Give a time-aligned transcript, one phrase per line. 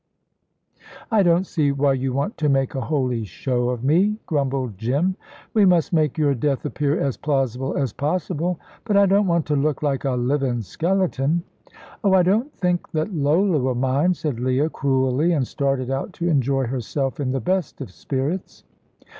[1.11, 5.15] "I don't see why you want to make a holy show of me," grumbled Jim.
[5.53, 9.55] "We must make your death appear as plausible as possible." "But I don't want to
[9.55, 11.43] look like a livin' skeleton."
[12.03, 16.63] "Oh, I don't think Lola will mind," said Leah, cruelly, and started out to enjoy
[16.65, 18.63] herself in the best of spirits.